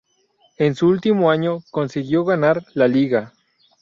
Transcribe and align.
En 0.57 0.73
su 0.73 0.87
último 0.87 1.29
año, 1.29 1.59
consiguió 1.69 2.25
ganar 2.25 2.65
La 2.73 2.87
Liga. 2.87 3.33